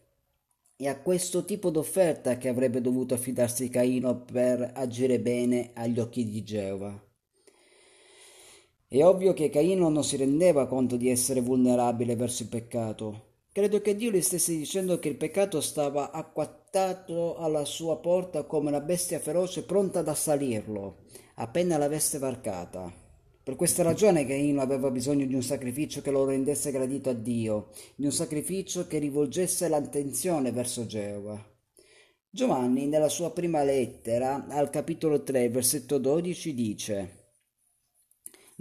È 0.76 0.88
a 0.88 1.00
questo 1.00 1.46
tipo 1.46 1.70
d'offerta 1.70 2.40
che 2.40 2.48
avrebbe 2.48 2.82
dovuto 2.82 3.14
affidarsi 3.14 3.70
Caino 3.70 4.22
per 4.22 4.72
agire 4.74 5.20
bene 5.20 5.70
agli 5.76 6.00
occhi 6.00 6.28
di 6.28 6.42
Geova. 6.44 7.11
È 8.94 9.06
ovvio 9.06 9.32
che 9.32 9.50
Caino 9.50 9.88
non 9.88 10.04
si 10.04 10.18
rendeva 10.18 10.68
conto 10.68 10.98
di 10.98 11.10
essere 11.10 11.40
vulnerabile 11.40 12.18
verso 12.18 12.44
il 12.44 12.50
peccato. 12.50 13.28
Credo 13.54 13.80
che 13.80 13.96
Dio 13.96 14.12
gli 14.12 14.20
stesse 14.20 14.54
dicendo 14.54 15.00
che 15.00 15.08
il 15.08 15.16
peccato 15.16 15.62
stava 15.62 16.12
acquattato 16.12 17.38
alla 17.38 17.64
sua 17.64 18.00
porta 18.00 18.44
come 18.44 18.68
una 18.68 18.82
bestia 18.82 19.20
feroce 19.20 19.64
pronta 19.64 20.00
ad 20.00 20.10
assalirlo, 20.10 21.06
appena 21.36 21.78
l'avesse 21.78 22.18
varcata. 22.18 22.92
Per 23.42 23.56
questa 23.56 23.82
ragione 23.82 24.26
Caino 24.26 24.60
aveva 24.60 24.92
bisogno 24.92 25.26
di 25.26 25.36
un 25.36 25.42
sacrificio 25.42 26.02
che 26.02 26.12
lo 26.12 26.26
rendesse 26.26 26.70
gradito 26.72 27.12
a 27.12 27.14
Dio, 27.14 27.70
di 27.96 28.04
un 28.04 28.12
sacrificio 28.12 28.88
che 28.88 28.98
rivolgesse 28.98 29.70
l'attenzione 29.70 30.52
verso 30.52 30.86
Geova. 30.86 31.42
Giovanni 32.30 32.88
nella 32.88 33.08
sua 33.08 33.32
prima 33.32 33.64
lettera 33.64 34.48
al 34.50 34.70
capitolo 34.70 35.24
3 35.24 35.48
versetto 35.48 35.98
12 35.98 36.54
dice 36.54 37.20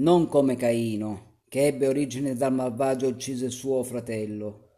Non 0.01 0.29
come 0.29 0.57
Caino, 0.57 1.41
che 1.47 1.67
ebbe 1.67 1.87
origine 1.87 2.35
dal 2.35 2.55
malvagio 2.55 3.07
uccise 3.07 3.51
suo 3.51 3.83
fratello. 3.83 4.69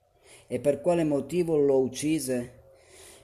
E 0.49 0.59
per 0.59 0.81
quale 0.81 1.05
motivo 1.05 1.57
lo 1.57 1.79
uccise? 1.79 2.51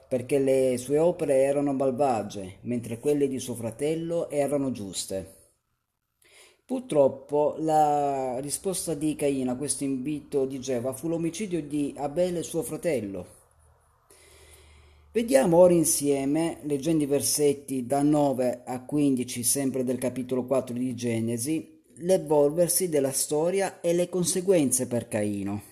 Perché 0.09 0.38
le 0.38 0.76
sue 0.78 0.99
opere 0.99 1.38
erano 1.38 1.73
malvagie, 1.73 2.59
mentre 2.61 3.00
quelle 3.00 3.26
di 3.26 3.40
suo 3.40 3.57
fratello 3.57 4.31
erano 4.31 4.71
giuste. 4.71 5.35
Purtroppo 6.64 7.57
la 7.59 8.38
risposta 8.38 8.95
di 8.95 9.17
Caino 9.17 9.50
a 9.50 9.57
questo 9.57 9.83
invito 9.83 10.47
di 10.47 10.61
Geova 10.61 10.93
fu 10.93 11.09
l'omicidio 11.09 11.61
di 11.61 11.95
Abele 11.97 12.45
suo 12.45 12.62
fratello. 12.62 13.26
Vediamo 15.11 15.57
ora 15.57 15.75
insieme, 15.75 16.59
leggendo 16.62 17.02
i 17.02 17.09
versetti 17.09 17.87
da 17.87 18.02
9 18.02 18.62
a 18.64 18.85
15, 18.85 19.43
sempre 19.43 19.83
del 19.83 19.99
capitolo 19.99 20.45
4 20.45 20.76
di 20.76 20.95
Genesi, 20.95 21.76
l'evolversi 22.00 22.88
della 22.88 23.12
storia 23.12 23.81
e 23.81 23.93
le 23.93 24.09
conseguenze 24.09 24.87
per 24.87 25.09
Caino. 25.09 25.62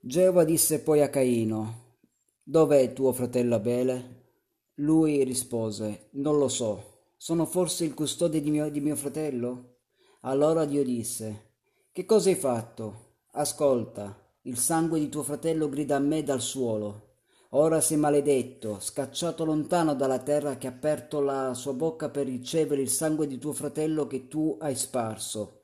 Geova 0.00 0.44
disse 0.44 0.80
poi 0.80 1.02
a 1.02 1.08
Caino, 1.08 1.82
Dov'è 2.42 2.92
tuo 2.92 3.12
fratello 3.12 3.54
Abele? 3.54 4.22
Lui 4.74 5.22
rispose, 5.24 6.08
Non 6.12 6.36
lo 6.36 6.48
so. 6.48 6.92
Sono 7.16 7.46
forse 7.46 7.84
il 7.84 7.94
custode 7.94 8.42
di 8.42 8.50
mio, 8.50 8.68
di 8.68 8.80
mio 8.80 8.96
fratello? 8.96 9.76
Allora 10.22 10.64
Dio 10.64 10.82
disse, 10.82 11.52
Che 11.92 12.04
cosa 12.04 12.28
hai 12.28 12.34
fatto? 12.34 13.12
Ascolta, 13.32 14.14
il 14.42 14.58
sangue 14.58 14.98
di 14.98 15.08
tuo 15.08 15.22
fratello 15.22 15.68
grida 15.68 15.96
a 15.96 16.00
me 16.00 16.22
dal 16.22 16.40
suolo. 16.40 17.03
Ora 17.56 17.80
sei 17.80 17.98
maledetto, 17.98 18.78
scacciato 18.80 19.44
lontano 19.44 19.94
dalla 19.94 20.18
terra 20.18 20.56
che 20.56 20.66
ha 20.66 20.70
aperto 20.70 21.20
la 21.20 21.54
sua 21.54 21.72
bocca 21.72 22.08
per 22.08 22.26
ricevere 22.26 22.82
il 22.82 22.88
sangue 22.88 23.28
di 23.28 23.38
tuo 23.38 23.52
fratello 23.52 24.08
che 24.08 24.26
tu 24.26 24.56
hai 24.60 24.74
sparso. 24.74 25.60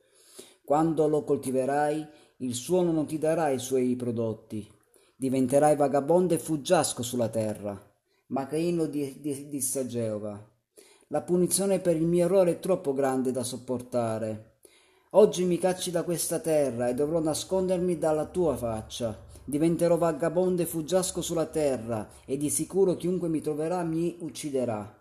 Quando 0.63 1.09
lo 1.09 1.25
coltiverai, 1.25 2.07
il 2.37 2.55
suono 2.55 2.93
non 2.93 3.07
ti 3.07 3.17
darà 3.17 3.49
i 3.49 3.59
suoi 3.59 3.97
prodotti. 3.97 4.65
Diventerai 5.17 5.75
vagabondo 5.75 6.33
e 6.33 6.37
fuggiasco 6.37 7.03
sulla 7.03 7.27
terra. 7.27 7.77
Ma 8.27 8.47
Caino 8.47 8.85
disse 8.85 9.79
a 9.79 9.85
Geova, 9.85 10.49
la 11.07 11.21
punizione 11.23 11.79
per 11.79 11.97
il 11.97 12.05
mio 12.05 12.23
errore 12.23 12.51
è 12.51 12.59
troppo 12.59 12.93
grande 12.93 13.33
da 13.33 13.43
sopportare. 13.43 14.59
Oggi 15.09 15.43
mi 15.43 15.57
cacci 15.57 15.91
da 15.91 16.03
questa 16.03 16.39
terra 16.39 16.87
e 16.87 16.93
dovrò 16.93 17.19
nascondermi 17.19 17.97
dalla 17.97 18.27
tua 18.27 18.55
faccia. 18.55 19.27
Diventerò 19.43 19.97
vagabondo 19.97 20.61
e 20.61 20.65
fuggiasco 20.65 21.21
sulla 21.21 21.47
terra 21.47 22.09
e 22.25 22.37
di 22.37 22.49
sicuro 22.49 22.95
chiunque 22.95 23.27
mi 23.27 23.41
troverà 23.41 23.83
mi 23.83 24.17
ucciderà. 24.19 24.99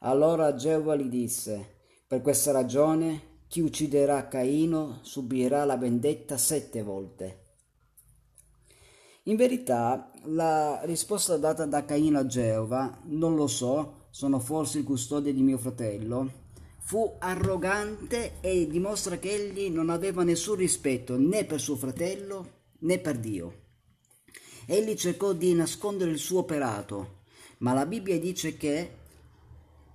Allora 0.00 0.54
Geova 0.54 0.96
gli 0.96 1.08
disse, 1.08 1.76
per 2.06 2.22
questa 2.22 2.52
ragione 2.52 3.42
chi 3.48 3.60
ucciderà 3.60 4.28
Caino 4.28 5.00
subirà 5.02 5.64
la 5.64 5.76
vendetta 5.76 6.38
sette 6.38 6.82
volte. 6.82 7.42
In 9.24 9.36
verità, 9.36 10.10
la 10.24 10.80
risposta 10.84 11.36
data 11.36 11.66
da 11.66 11.84
Caino 11.84 12.20
a 12.20 12.26
Geova, 12.26 13.00
non 13.04 13.34
lo 13.34 13.46
so, 13.46 14.06
sono 14.10 14.38
forse 14.38 14.78
il 14.78 14.84
custode 14.84 15.34
di 15.34 15.42
mio 15.42 15.58
fratello, 15.58 16.32
fu 16.78 17.16
arrogante 17.18 18.40
e 18.40 18.66
dimostra 18.66 19.18
che 19.18 19.34
egli 19.34 19.68
non 19.68 19.90
aveva 19.90 20.24
nessun 20.24 20.56
rispetto 20.56 21.18
né 21.18 21.44
per 21.44 21.60
suo 21.60 21.76
fratello 21.76 22.58
né 22.80 22.98
per 22.98 23.18
Dio. 23.18 23.68
Egli 24.66 24.94
cercò 24.94 25.32
di 25.32 25.52
nascondere 25.54 26.10
il 26.10 26.18
suo 26.18 26.40
operato, 26.40 27.22
ma 27.58 27.72
la 27.72 27.86
Bibbia 27.86 28.18
dice 28.18 28.56
che 28.56 28.98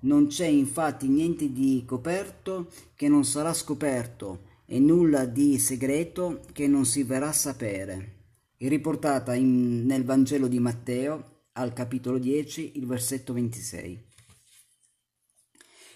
non 0.01 0.27
c'è 0.27 0.45
infatti 0.45 1.07
niente 1.07 1.51
di 1.51 1.83
coperto 1.85 2.69
che 2.95 3.07
non 3.07 3.25
sarà 3.25 3.53
scoperto 3.53 4.53
e 4.65 4.79
nulla 4.79 5.25
di 5.25 5.57
segreto 5.59 6.41
che 6.51 6.67
non 6.67 6.85
si 6.85 7.03
verrà 7.03 7.29
a 7.29 7.33
sapere. 7.33 8.13
È 8.57 8.67
riportata 8.67 9.33
in, 9.33 9.85
nel 9.85 10.03
Vangelo 10.03 10.47
di 10.47 10.59
Matteo 10.59 11.43
al 11.53 11.73
capitolo 11.73 12.17
10, 12.17 12.73
il 12.75 12.85
versetto 12.85 13.33
26. 13.33 14.03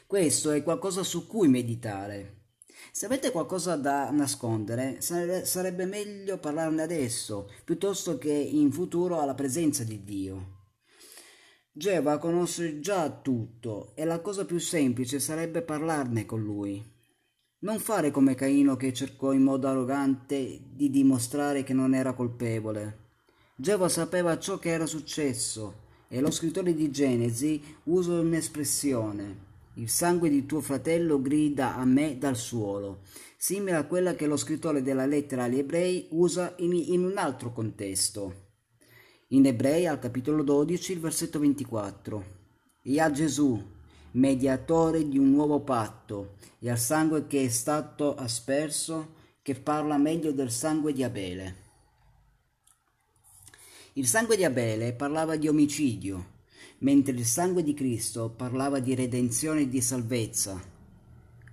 Questo 0.05 0.51
è 0.51 0.63
qualcosa 0.63 1.03
su 1.03 1.27
cui 1.27 1.47
meditare. 1.47 2.38
Se 2.91 3.05
avete 3.05 3.31
qualcosa 3.31 3.75
da 3.75 4.09
nascondere, 4.11 5.01
sarebbe 5.01 5.85
meglio 5.85 6.37
parlarne 6.37 6.81
adesso, 6.81 7.49
piuttosto 7.63 8.17
che 8.17 8.31
in 8.31 8.71
futuro 8.71 9.19
alla 9.19 9.35
presenza 9.35 9.83
di 9.83 10.03
Dio. 10.03 10.57
Geva 11.71 12.17
conosce 12.17 12.79
già 12.79 13.09
tutto 13.09 13.91
e 13.95 14.03
la 14.03 14.19
cosa 14.19 14.43
più 14.43 14.59
semplice 14.59 15.19
sarebbe 15.19 15.61
parlarne 15.61 16.25
con 16.25 16.41
lui. 16.41 16.83
Non 17.59 17.79
fare 17.79 18.11
come 18.11 18.35
Caino 18.35 18.75
che 18.75 18.91
cercò 18.93 19.31
in 19.33 19.43
modo 19.43 19.67
arrogante 19.67 20.61
di 20.73 20.89
dimostrare 20.89 21.63
che 21.63 21.73
non 21.73 21.93
era 21.93 22.13
colpevole. 22.13 23.07
Geova 23.55 23.89
sapeva 23.89 24.39
ciò 24.39 24.57
che 24.57 24.69
era 24.69 24.85
successo 24.85 25.87
e 26.07 26.21
lo 26.21 26.31
scrittore 26.31 26.73
di 26.73 26.89
Genesi 26.89 27.61
usa 27.83 28.13
un'espressione. 28.13 29.47
Il 29.79 29.87
sangue 29.87 30.29
di 30.29 30.45
tuo 30.45 30.59
fratello 30.59 31.21
grida 31.21 31.77
a 31.77 31.85
me 31.85 32.17
dal 32.17 32.35
suolo, 32.35 33.03
simile 33.37 33.77
a 33.77 33.85
quella 33.85 34.13
che 34.13 34.27
lo 34.27 34.35
scrittore 34.35 34.81
della 34.81 35.05
lettera 35.05 35.45
agli 35.45 35.59
ebrei 35.59 36.07
usa 36.09 36.53
in, 36.57 36.73
in 36.73 37.05
un 37.05 37.17
altro 37.17 37.53
contesto. 37.53 38.47
In 39.27 39.45
ebrei 39.45 39.87
al 39.87 39.97
capitolo 39.97 40.43
12, 40.43 40.91
il 40.91 40.99
versetto 40.99 41.39
24. 41.39 42.25
E 42.83 42.99
a 42.99 43.09
Gesù, 43.09 43.57
mediatore 44.11 45.07
di 45.07 45.17
un 45.17 45.31
nuovo 45.31 45.61
patto, 45.61 46.35
e 46.59 46.69
al 46.69 46.77
sangue 46.77 47.25
che 47.25 47.45
è 47.45 47.47
stato 47.47 48.15
asperso, 48.15 49.13
che 49.41 49.55
parla 49.55 49.95
meglio 49.97 50.33
del 50.33 50.51
sangue 50.51 50.91
di 50.91 51.03
Abele. 51.03 51.55
Il 53.93 54.07
sangue 54.07 54.35
di 54.35 54.43
Abele 54.43 54.91
parlava 54.91 55.37
di 55.37 55.47
omicidio, 55.47 56.38
mentre 56.79 57.13
il 57.13 57.25
sangue 57.25 57.63
di 57.63 57.73
Cristo 57.73 58.29
parlava 58.29 58.79
di 58.79 58.95
redenzione 58.95 59.61
e 59.61 59.69
di 59.69 59.81
salvezza. 59.81 60.61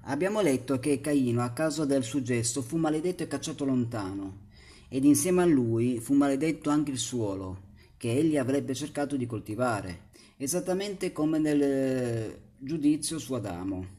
Abbiamo 0.03 0.41
letto 0.41 0.79
che 0.79 1.01
Caino, 1.01 1.43
a 1.43 1.51
causa 1.51 1.85
del 1.85 2.05
suo 2.05 2.23
gesto, 2.23 2.63
fu 2.63 2.77
maledetto 2.77 3.25
e 3.25 3.27
cacciato 3.27 3.65
lontano, 3.65 4.45
ed 4.89 5.05
insieme 5.05 5.43
a 5.43 5.47
lui 5.47 5.99
fu 5.99 6.15
maledetto 6.15 6.71
anche 6.71 6.93
il 6.93 6.99
suolo, 6.99 7.65
che 7.97 8.13
egli 8.13 8.37
avrebbe 8.37 8.75
cercato 8.75 9.17
di 9.17 9.27
coltivare, 9.27 10.11
esattamente 10.37 11.13
come 11.13 11.39
nel 11.39 11.63
eh, 11.63 12.41
giudizio 12.59 13.19
su 13.19 13.35
Adamo. 13.35 13.95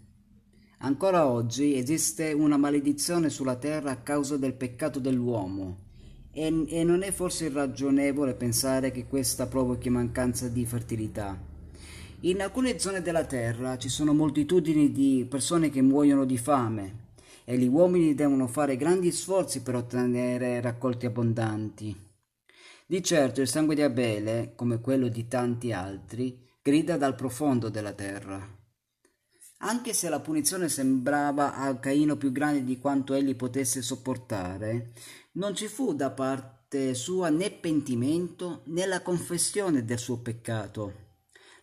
Ancora 0.79 1.27
oggi 1.27 1.75
esiste 1.75 2.31
una 2.31 2.55
maledizione 2.55 3.29
sulla 3.29 3.55
terra 3.55 3.91
a 3.91 4.01
causa 4.01 4.37
del 4.37 4.53
peccato 4.53 4.99
dell'uomo, 4.99 5.86
e, 6.37 6.65
e 6.67 6.83
non 6.83 7.01
è 7.01 7.11
forse 7.11 7.45
irragionevole 7.45 8.35
pensare 8.35 8.91
che 8.91 9.07
questa 9.07 9.47
provochi 9.47 9.89
mancanza 9.89 10.47
di 10.47 10.67
fertilità. 10.67 11.35
In 12.21 12.41
alcune 12.41 12.77
zone 12.77 13.01
della 13.01 13.25
terra 13.25 13.77
ci 13.79 13.89
sono 13.89 14.13
moltitudini 14.13 14.91
di 14.91 15.25
persone 15.27 15.71
che 15.71 15.81
muoiono 15.81 16.25
di 16.25 16.37
fame 16.37 17.05
e 17.43 17.57
gli 17.57 17.67
uomini 17.67 18.13
devono 18.13 18.45
fare 18.45 18.77
grandi 18.77 19.11
sforzi 19.11 19.63
per 19.63 19.75
ottenere 19.75 20.61
raccolti 20.61 21.07
abbondanti. 21.07 21.95
Di 22.85 23.03
certo 23.03 23.41
il 23.41 23.47
sangue 23.47 23.73
di 23.73 23.81
Abele, 23.81 24.53
come 24.55 24.79
quello 24.79 25.07
di 25.07 25.27
tanti 25.27 25.71
altri, 25.71 26.37
grida 26.61 26.97
dal 26.97 27.15
profondo 27.15 27.69
della 27.69 27.93
terra. 27.93 28.56
Anche 29.59 29.93
se 29.93 30.07
la 30.07 30.19
punizione 30.19 30.69
sembrava 30.69 31.55
a 31.55 31.75
Caino 31.77 32.15
più 32.15 32.31
grande 32.31 32.63
di 32.63 32.77
quanto 32.77 33.15
egli 33.15 33.35
potesse 33.35 33.81
sopportare, 33.81 34.91
non 35.33 35.55
ci 35.55 35.67
fu 35.67 35.95
da 35.95 36.11
parte 36.11 36.93
sua 36.93 37.29
né 37.29 37.49
pentimento 37.49 38.61
né 38.65 38.85
la 38.85 39.01
confessione 39.01 39.83
del 39.83 39.97
suo 39.97 40.19
peccato. 40.19 41.05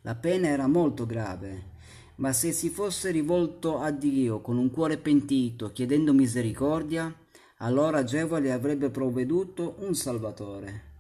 La 0.03 0.17
pena 0.17 0.49
era 0.49 0.67
molto 0.67 1.07
grave, 1.07 1.73
ma 2.17 2.33
se 2.33 2.51
si 2.51 2.69
fosse 2.69 3.13
rivolto 3.13 3.79
a 3.79 3.93
Dio 3.93 4.41
con 4.41 4.59
un 4.59 4.73
cuore 4.73 4.99
pentito, 4.99 5.71
chiedendo 5.71 6.13
misericordia, 6.13 7.15
allora 7.59 8.03
Geova 8.03 8.41
le 8.41 8.51
avrebbe 8.51 8.91
provveduto 8.91 9.77
un 9.79 9.95
Salvatore. 9.95 10.93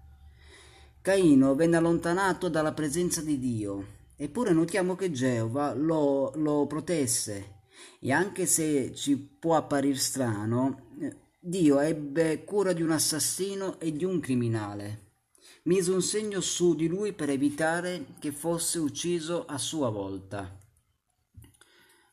Caino 1.03 1.57
venne 1.57 1.77
allontanato 1.77 2.49
dalla 2.49 2.73
presenza 2.73 3.21
di 3.21 3.37
Dio 3.41 4.03
Eppure 4.25 4.55
notiamo 4.55 4.97
che 4.97 5.11
Geova 5.11 5.75
lo, 5.75 6.33
lo 6.37 6.67
protesse 6.67 7.65
e 8.01 8.11
anche 8.11 8.47
se 8.47 8.95
ci 8.95 9.19
può 9.19 9.55
apparire 9.55 9.99
strano, 9.99 10.93
Dio 11.39 11.79
ebbe 11.79 12.43
cura 12.43 12.73
di 12.73 12.81
un 12.81 12.91
assassino 12.91 13.79
e 13.79 13.93
di 13.93 14.03
un 14.03 14.21
criminale. 14.21 15.17
Mise 15.65 15.93
un 15.93 16.01
segno 16.01 16.41
su 16.41 16.75
di 16.75 16.87
lui 16.87 17.13
per 17.13 17.29
evitare 17.29 18.15
che 18.19 18.33
fosse 18.33 18.79
ucciso 18.79 19.45
a 19.45 19.59
sua 19.59 19.91
volta. 19.91 20.59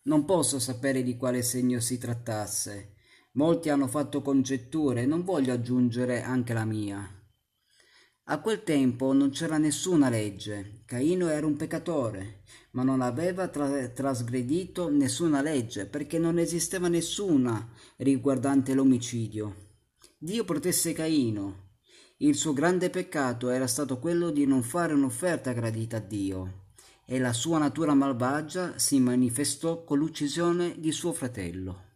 Non 0.04 0.26
posso 0.26 0.60
sapere 0.60 1.04
di 1.04 1.16
quale 1.16 1.42
segno 1.42 1.80
si 1.80 1.98
trattasse. 1.98 2.96
Molti 3.36 3.70
hanno 3.70 3.88
fatto 3.88 4.22
congetture 4.22 5.06
non 5.06 5.24
voglio 5.24 5.54
aggiungere 5.54 6.24
anche 6.24 6.52
la 6.52 6.66
mia. 6.66 7.10
A 8.26 8.42
quel 8.42 8.64
tempo 8.64 9.14
non 9.14 9.30
c'era 9.30 9.58
nessuna 9.58 10.10
legge. 10.10 10.81
Caino 10.92 11.30
era 11.30 11.46
un 11.46 11.56
peccatore, 11.56 12.42
ma 12.72 12.84
non 12.84 13.00
aveva 13.00 13.48
tra- 13.48 13.88
trasgredito 13.88 14.90
nessuna 14.90 15.42
legge, 15.42 15.86
perché 15.86 16.20
non 16.20 16.38
esisteva 16.38 16.90
nessuna 16.90 17.66
riguardante 17.96 18.74
l'omicidio. 18.74 19.78
Dio 20.18 20.44
protesse 20.44 20.92
Caino. 20.92 21.78
Il 22.18 22.36
suo 22.36 22.52
grande 22.52 22.90
peccato 22.90 23.48
era 23.48 23.68
stato 23.68 24.00
quello 24.00 24.32
di 24.32 24.46
non 24.46 24.64
fare 24.64 24.94
un'offerta 24.94 25.54
gradita 25.54 25.96
a 25.96 26.02
Dio. 26.02 26.66
e 27.06 27.20
la 27.20 27.32
sua 27.32 27.58
natura 27.58 27.94
malvagia 27.94 28.78
si 28.78 29.00
manifestò 29.00 29.86
con 29.86 29.98
l'uccisione 29.98 30.76
di 30.78 30.92
suo 30.92 31.14
fratello. 31.14 31.91